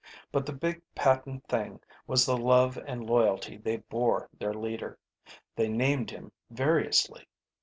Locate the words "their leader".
4.39-4.97